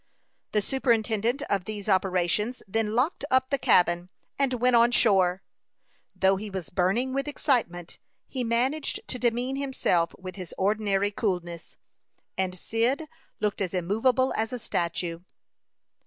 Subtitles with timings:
[0.53, 5.43] The superintendent of these operations then locked up the cabin, and went on shore.
[6.15, 11.77] Though he was burning with excitement, he managed to demean himself with his ordinary coolness,
[12.35, 13.05] and Cyd
[13.39, 15.19] looked as immovable as a statue.